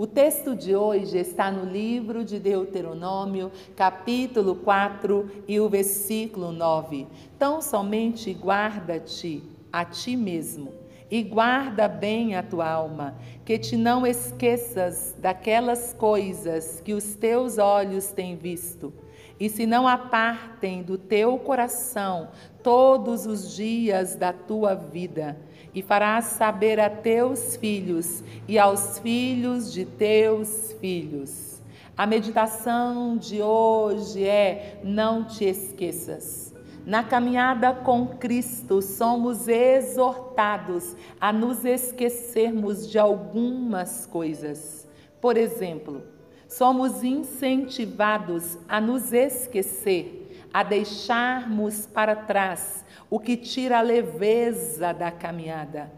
O 0.00 0.06
texto 0.06 0.56
de 0.56 0.74
hoje 0.74 1.18
está 1.18 1.50
no 1.50 1.70
livro 1.70 2.24
de 2.24 2.38
Deuteronômio, 2.38 3.52
capítulo 3.76 4.54
4 4.54 5.30
e 5.46 5.60
o 5.60 5.68
versículo 5.68 6.52
9. 6.52 7.06
Tão 7.38 7.60
somente 7.60 8.32
guarda-te 8.32 9.42
a 9.70 9.84
ti 9.84 10.16
mesmo 10.16 10.72
e 11.10 11.22
guarda 11.22 11.86
bem 11.86 12.34
a 12.34 12.42
tua 12.42 12.66
alma, 12.66 13.14
que 13.44 13.58
te 13.58 13.76
não 13.76 14.06
esqueças 14.06 15.14
daquelas 15.18 15.92
coisas 15.92 16.80
que 16.82 16.94
os 16.94 17.14
teus 17.14 17.58
olhos 17.58 18.06
têm 18.06 18.36
visto, 18.36 18.94
e 19.38 19.50
se 19.50 19.66
não 19.66 19.86
apartem 19.86 20.82
do 20.82 20.96
teu 20.96 21.36
coração 21.36 22.28
todos 22.62 23.26
os 23.26 23.54
dias 23.54 24.14
da 24.14 24.32
tua 24.32 24.74
vida, 24.74 25.36
e 25.74 25.82
farás 25.82 26.26
saber 26.26 26.80
a 26.80 26.90
teus 26.90 27.56
filhos 27.56 28.22
e 28.48 28.58
aos 28.58 28.98
filhos 28.98 29.72
de 29.72 29.84
teus 29.84 30.72
filhos. 30.80 31.60
A 31.96 32.06
meditação 32.06 33.16
de 33.16 33.42
hoje 33.42 34.24
é: 34.24 34.80
não 34.82 35.24
te 35.24 35.44
esqueças. 35.44 36.54
Na 36.86 37.04
caminhada 37.04 37.74
com 37.74 38.06
Cristo, 38.06 38.80
somos 38.80 39.46
exortados 39.46 40.96
a 41.20 41.32
nos 41.32 41.64
esquecermos 41.64 42.88
de 42.88 42.98
algumas 42.98 44.06
coisas. 44.06 44.88
Por 45.20 45.36
exemplo, 45.36 46.02
somos 46.48 47.04
incentivados 47.04 48.58
a 48.66 48.80
nos 48.80 49.12
esquecer, 49.12 50.19
a 50.52 50.62
deixarmos 50.62 51.86
para 51.86 52.14
trás 52.16 52.84
o 53.08 53.18
que 53.18 53.34
tira 53.36 53.78
a 53.78 53.82
leveza 53.82 54.92
da 54.92 55.10
caminhada. 55.10 55.90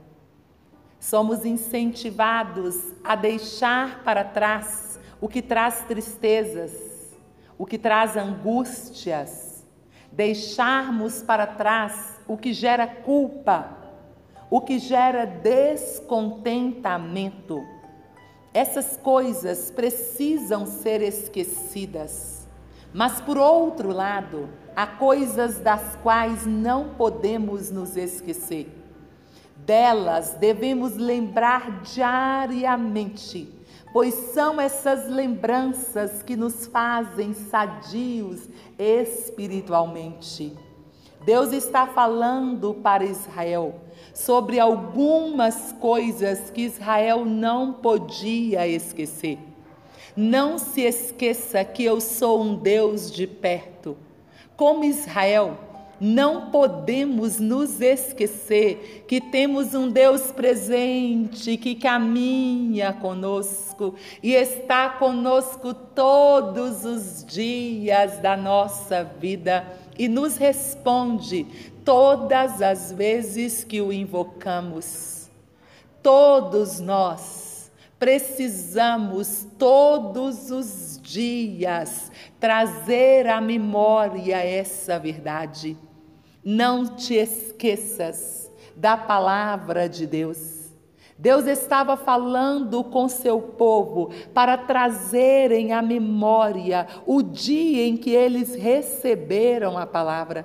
Somos 0.98 1.44
incentivados 1.44 2.92
a 3.02 3.16
deixar 3.16 4.04
para 4.04 4.22
trás 4.24 5.00
o 5.20 5.28
que 5.28 5.42
traz 5.42 5.84
tristezas, 5.86 6.72
o 7.58 7.66
que 7.66 7.78
traz 7.78 8.16
angústias, 8.16 9.66
deixarmos 10.10 11.22
para 11.22 11.46
trás 11.46 12.20
o 12.26 12.36
que 12.36 12.52
gera 12.52 12.86
culpa, 12.86 13.78
o 14.50 14.60
que 14.60 14.78
gera 14.78 15.24
descontentamento. 15.26 17.60
Essas 18.54 18.96
coisas 18.96 19.70
precisam 19.70 20.66
ser 20.66 21.02
esquecidas. 21.02 22.41
Mas, 22.92 23.20
por 23.20 23.38
outro 23.38 23.90
lado, 23.90 24.48
há 24.76 24.86
coisas 24.86 25.58
das 25.58 25.96
quais 26.02 26.46
não 26.46 26.90
podemos 26.90 27.70
nos 27.70 27.96
esquecer. 27.96 28.70
Delas 29.56 30.34
devemos 30.38 30.96
lembrar 30.96 31.82
diariamente 31.82 33.62
pois 33.92 34.14
são 34.14 34.60
essas 34.60 35.08
lembranças 35.08 36.22
que 36.22 36.34
nos 36.34 36.66
fazem 36.66 37.34
sadios 37.34 38.48
espiritualmente. 38.78 40.56
Deus 41.24 41.52
está 41.52 41.86
falando 41.86 42.74
para 42.74 43.04
Israel 43.04 43.80
sobre 44.14 44.58
algumas 44.58 45.72
coisas 45.72 46.50
que 46.50 46.62
Israel 46.62 47.24
não 47.24 47.74
podia 47.74 48.66
esquecer. 48.66 49.38
Não 50.16 50.58
se 50.58 50.82
esqueça 50.82 51.64
que 51.64 51.84
eu 51.84 52.00
sou 52.00 52.42
um 52.42 52.54
Deus 52.54 53.10
de 53.10 53.26
perto. 53.26 53.96
Como 54.56 54.84
Israel, 54.84 55.56
não 55.98 56.50
podemos 56.50 57.38
nos 57.38 57.80
esquecer 57.80 59.04
que 59.08 59.20
temos 59.20 59.72
um 59.72 59.88
Deus 59.88 60.32
presente 60.32 61.56
que 61.56 61.76
caminha 61.76 62.92
conosco 62.92 63.94
e 64.22 64.34
está 64.34 64.90
conosco 64.90 65.72
todos 65.72 66.84
os 66.84 67.24
dias 67.24 68.18
da 68.18 68.36
nossa 68.36 69.04
vida 69.04 69.64
e 69.98 70.08
nos 70.08 70.36
responde 70.36 71.46
todas 71.84 72.60
as 72.60 72.92
vezes 72.92 73.64
que 73.64 73.80
o 73.80 73.92
invocamos. 73.92 75.30
Todos 76.02 76.80
nós 76.80 77.41
precisamos 78.02 79.46
todos 79.56 80.50
os 80.50 80.98
dias 81.00 82.10
trazer 82.40 83.28
à 83.28 83.40
memória 83.40 84.44
essa 84.44 84.98
verdade. 84.98 85.78
Não 86.44 86.84
te 86.84 87.14
esqueças 87.14 88.50
da 88.74 88.96
palavra 88.96 89.88
de 89.88 90.04
Deus. 90.04 90.72
Deus 91.16 91.46
estava 91.46 91.96
falando 91.96 92.82
com 92.82 93.08
seu 93.08 93.40
povo 93.40 94.10
para 94.34 94.58
trazerem 94.58 95.72
à 95.72 95.80
memória 95.80 96.88
o 97.06 97.22
dia 97.22 97.86
em 97.86 97.96
que 97.96 98.10
eles 98.10 98.56
receberam 98.56 99.78
a 99.78 99.86
palavra, 99.86 100.44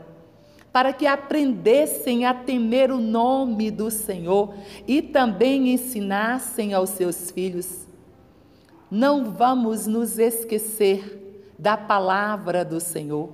para 0.77 0.93
que 0.93 1.07
aprendessem 1.07 2.23
a 2.23 2.35
temer 2.35 2.91
o 2.91 2.99
nome 2.99 3.71
do 3.71 3.89
Senhor 3.89 4.53
e 4.87 5.01
também 5.01 5.73
ensinassem 5.73 6.71
aos 6.71 6.91
seus 6.91 7.31
filhos. 7.31 7.87
Não 8.91 9.31
vamos 9.31 9.87
nos 9.87 10.19
esquecer 10.19 11.49
da 11.57 11.75
palavra 11.75 12.63
do 12.63 12.79
Senhor. 12.79 13.31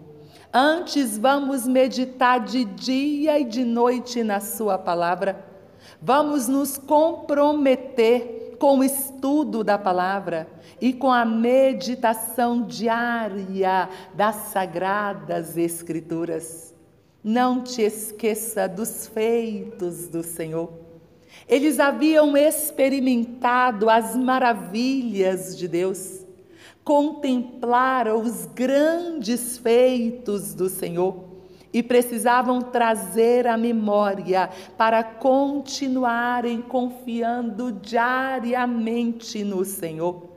Antes 0.54 1.18
vamos 1.18 1.68
meditar 1.68 2.40
de 2.40 2.64
dia 2.64 3.38
e 3.38 3.44
de 3.44 3.66
noite 3.66 4.24
na 4.24 4.40
Sua 4.40 4.78
palavra. 4.78 5.46
Vamos 6.02 6.48
nos 6.48 6.78
comprometer 6.78 8.56
com 8.58 8.80
o 8.80 8.84
estudo 8.86 9.66
da 9.66 9.78
palavra 9.78 10.48
e 10.80 10.94
com 10.94 11.12
a 11.12 11.26
meditação 11.26 12.62
diária 12.62 13.90
das 14.16 14.36
sagradas 14.54 15.58
Escrituras. 15.58 16.73
Não 17.24 17.62
te 17.62 17.82
esqueça 17.82 18.68
dos 18.68 19.08
feitos 19.08 20.08
do 20.08 20.24
Senhor. 20.24 20.72
Eles 21.48 21.80
haviam 21.80 22.36
experimentado 22.36 23.90
as 23.90 24.16
maravilhas 24.16 25.58
de 25.58 25.68
Deus 25.68 26.24
contemplaram 26.84 28.22
os 28.22 28.46
grandes 28.46 29.58
feitos 29.58 30.54
do 30.54 30.68
Senhor 30.68 31.32
e 31.72 31.82
precisavam 31.82 32.62
trazer 32.62 33.48
a 33.48 33.58
memória 33.58 34.50
para 34.78 35.04
continuarem 35.04 36.62
confiando 36.62 37.72
diariamente 37.72 39.44
no 39.44 39.66
Senhor. 39.66 40.30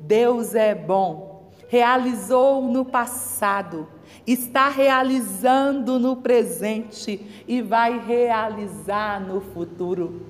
Deus 0.00 0.54
é 0.54 0.74
bom, 0.74 1.39
realizou 1.70 2.62
no 2.62 2.84
passado, 2.84 3.86
está 4.26 4.68
realizando 4.68 6.00
no 6.00 6.16
presente 6.16 7.44
e 7.46 7.62
vai 7.62 7.96
realizar 8.04 9.24
no 9.24 9.40
futuro. 9.40 10.26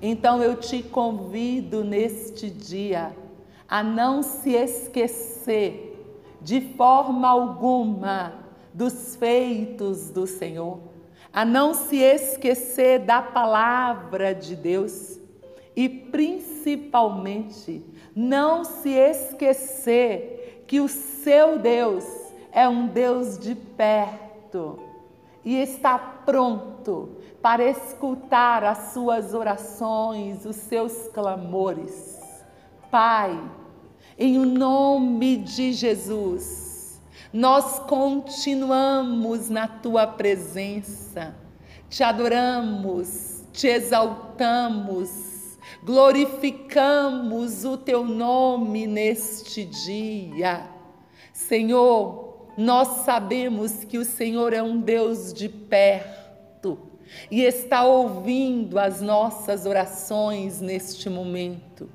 Então 0.00 0.40
eu 0.40 0.54
te 0.54 0.84
convido 0.84 1.82
neste 1.82 2.48
dia 2.48 3.10
a 3.68 3.82
não 3.82 4.22
se 4.22 4.50
esquecer 4.52 5.90
de 6.40 6.60
forma 6.60 7.26
alguma 7.26 8.32
dos 8.72 9.16
feitos 9.16 10.10
do 10.10 10.28
Senhor, 10.28 10.78
a 11.32 11.44
não 11.44 11.74
se 11.74 11.96
esquecer 11.96 13.00
da 13.00 13.20
palavra 13.20 14.32
de 14.32 14.54
Deus 14.54 15.18
e 15.74 15.88
principalmente 15.88 17.84
não 18.14 18.62
se 18.62 18.90
esquecer 18.90 20.43
que 20.66 20.80
o 20.80 20.88
seu 20.88 21.58
Deus 21.58 22.04
é 22.52 22.68
um 22.68 22.86
Deus 22.86 23.38
de 23.38 23.54
perto 23.54 24.78
e 25.44 25.56
está 25.56 25.98
pronto 25.98 27.10
para 27.42 27.64
escutar 27.64 28.64
as 28.64 28.92
suas 28.92 29.34
orações, 29.34 30.46
os 30.46 30.56
seus 30.56 31.08
clamores. 31.08 32.18
Pai, 32.90 33.38
em 34.18 34.38
o 34.38 34.46
nome 34.46 35.36
de 35.36 35.72
Jesus, 35.72 37.00
nós 37.32 37.80
continuamos 37.80 39.50
na 39.50 39.66
tua 39.66 40.06
presença, 40.06 41.34
te 41.90 42.02
adoramos, 42.02 43.42
te 43.52 43.66
exaltamos, 43.66 45.33
glorificamos 45.84 47.64
o 47.64 47.76
teu 47.76 48.04
nome 48.04 48.86
neste 48.86 49.66
dia. 49.66 50.66
Senhor, 51.32 52.48
nós 52.56 53.04
sabemos 53.04 53.84
que 53.84 53.98
o 53.98 54.04
Senhor 54.04 54.54
é 54.54 54.62
um 54.62 54.80
Deus 54.80 55.32
de 55.32 55.48
perto 55.48 56.78
e 57.30 57.42
está 57.42 57.84
ouvindo 57.84 58.78
as 58.78 59.02
nossas 59.02 59.66
orações 59.66 60.60
neste 60.60 61.10
momento. 61.10 61.90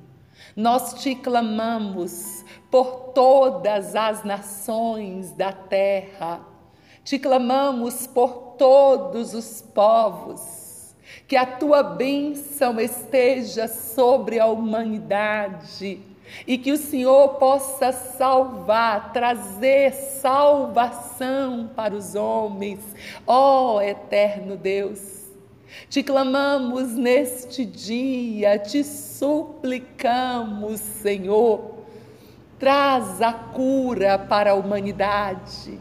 Nós 0.55 1.01
te 1.01 1.15
clamamos 1.15 2.45
por 2.69 3.11
todas 3.13 3.95
as 3.95 4.23
nações 4.23 5.31
da 5.31 5.51
terra, 5.51 6.45
te 7.03 7.17
clamamos 7.17 8.05
por 8.05 8.55
todos 8.57 9.33
os 9.33 9.61
povos, 9.61 10.58
que 11.27 11.35
a 11.35 11.45
tua 11.45 11.83
bênção 11.83 12.79
esteja 12.79 13.67
sobre 13.67 14.39
a 14.39 14.47
humanidade 14.47 15.99
e 16.45 16.57
que 16.57 16.71
o 16.71 16.77
Senhor 16.77 17.35
possa 17.35 17.91
salvar, 17.91 19.11
trazer 19.13 19.93
salvação 19.93 21.69
para 21.75 21.93
os 21.93 22.15
homens, 22.15 22.79
ó 23.25 23.75
oh, 23.75 23.81
eterno 23.81 24.55
Deus. 24.55 25.19
Te 25.87 26.01
clamamos 26.03 26.93
neste 26.93 27.63
dia, 27.65 28.57
te 28.57 28.83
suplicamos, 28.83 30.79
Senhor, 30.79 31.75
traz 32.57 33.21
a 33.21 33.31
cura 33.33 34.17
para 34.17 34.51
a 34.51 34.55
humanidade. 34.55 35.79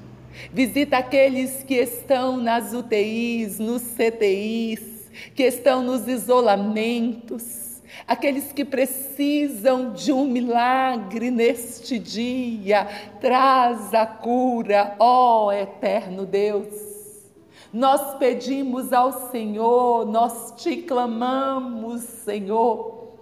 Visita 0.52 0.98
aqueles 0.98 1.62
que 1.64 1.74
estão 1.74 2.36
nas 2.36 2.72
UTIs, 2.72 3.58
nos 3.58 3.82
CTIs, 3.82 4.97
que 5.34 5.42
estão 5.42 5.82
nos 5.82 6.06
isolamentos, 6.08 7.82
aqueles 8.06 8.52
que 8.52 8.64
precisam 8.64 9.92
de 9.92 10.12
um 10.12 10.26
milagre 10.26 11.30
neste 11.30 11.98
dia. 11.98 12.86
Traz 13.20 13.92
a 13.94 14.06
cura, 14.06 14.96
ó 14.98 15.52
eterno 15.52 16.24
Deus. 16.26 16.98
Nós 17.72 18.16
pedimos 18.16 18.92
ao 18.92 19.30
Senhor, 19.30 20.06
nós 20.06 20.54
te 20.56 20.78
clamamos, 20.78 22.00
Senhor, 22.00 23.12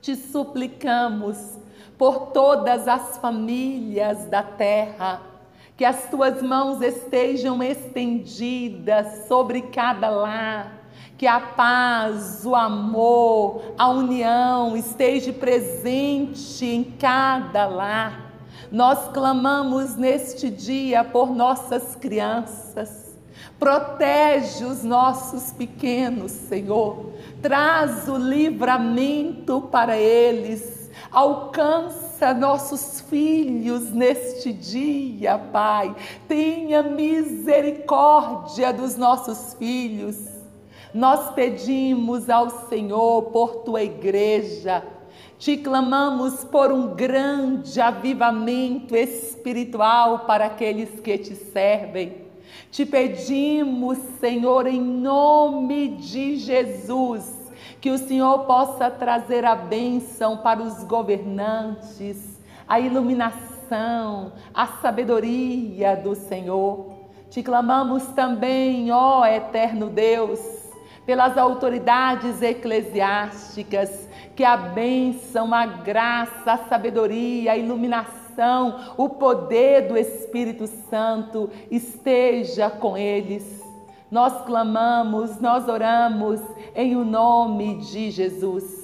te 0.00 0.16
suplicamos 0.16 1.58
por 1.96 2.32
todas 2.32 2.88
as 2.88 3.18
famílias 3.18 4.24
da 4.26 4.42
terra, 4.42 5.22
que 5.76 5.84
as 5.84 6.10
tuas 6.10 6.42
mãos 6.42 6.82
estejam 6.82 7.62
estendidas 7.62 9.28
sobre 9.28 9.62
cada 9.62 10.10
lar, 10.10 10.79
que 11.20 11.26
a 11.26 11.38
paz, 11.38 12.46
o 12.46 12.54
amor, 12.54 13.74
a 13.76 13.90
união 13.90 14.74
esteja 14.74 15.34
presente 15.34 16.64
em 16.64 16.82
cada 16.82 17.66
lar. 17.66 18.32
Nós 18.72 19.06
clamamos 19.12 19.96
neste 19.96 20.48
dia 20.48 21.04
por 21.04 21.28
nossas 21.36 21.94
crianças 21.94 23.10
Protege 23.60 24.64
os 24.64 24.82
nossos 24.82 25.52
pequenos, 25.52 26.32
Senhor. 26.32 27.10
Traz 27.42 28.08
o 28.08 28.16
livramento 28.16 29.60
para 29.70 29.98
eles. 29.98 30.90
Alcança 31.12 32.32
nossos 32.32 33.02
filhos 33.02 33.90
neste 33.90 34.50
dia, 34.50 35.36
Pai. 35.36 35.94
Tenha 36.26 36.82
misericórdia 36.82 38.72
dos 38.72 38.96
nossos 38.96 39.52
filhos. 39.58 40.39
Nós 40.92 41.32
pedimos 41.34 42.28
ao 42.28 42.50
Senhor 42.68 43.30
por 43.30 43.56
tua 43.56 43.82
igreja. 43.82 44.82
Te 45.38 45.56
clamamos 45.56 46.44
por 46.44 46.70
um 46.70 46.94
grande 46.94 47.80
avivamento 47.80 48.94
espiritual 48.94 50.20
para 50.20 50.46
aqueles 50.46 51.00
que 51.00 51.16
te 51.16 51.34
servem. 51.34 52.28
Te 52.70 52.84
pedimos, 52.84 53.98
Senhor, 54.20 54.66
em 54.66 54.80
nome 54.80 55.96
de 55.96 56.36
Jesus, 56.36 57.24
que 57.80 57.90
o 57.90 57.98
Senhor 57.98 58.40
possa 58.40 58.90
trazer 58.90 59.44
a 59.44 59.54
bênção 59.54 60.36
para 60.36 60.62
os 60.62 60.84
governantes, 60.84 62.38
a 62.68 62.78
iluminação, 62.78 64.32
a 64.52 64.66
sabedoria 64.66 65.96
do 65.96 66.14
Senhor. 66.14 67.00
Te 67.30 67.42
clamamos 67.42 68.04
também, 68.08 68.92
ó 68.92 69.24
Eterno 69.24 69.88
Deus, 69.88 70.40
pelas 71.04 71.36
autoridades 71.36 72.42
eclesiásticas, 72.42 74.08
que 74.36 74.44
a 74.44 74.56
bênção, 74.56 75.52
a 75.52 75.66
graça, 75.66 76.52
a 76.52 76.68
sabedoria, 76.68 77.52
a 77.52 77.56
iluminação, 77.56 78.94
o 78.96 79.08
poder 79.08 79.88
do 79.88 79.96
Espírito 79.96 80.66
Santo 80.66 81.50
esteja 81.70 82.70
com 82.70 82.96
eles. 82.96 83.60
Nós 84.10 84.44
clamamos, 84.44 85.40
nós 85.40 85.68
oramos 85.68 86.40
em 86.74 86.96
o 86.96 87.04
nome 87.04 87.76
de 87.76 88.10
Jesus. 88.10 88.80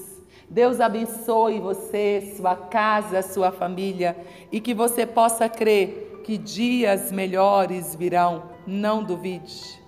Deus 0.48 0.80
abençoe 0.80 1.58
você, 1.58 2.34
sua 2.36 2.54
casa, 2.54 3.20
sua 3.22 3.50
família 3.50 4.16
e 4.52 4.60
que 4.60 4.72
você 4.72 5.04
possa 5.04 5.48
crer 5.48 6.20
que 6.24 6.38
dias 6.38 7.10
melhores 7.10 7.94
virão. 7.94 8.44
Não 8.66 9.02
duvide. 9.02 9.85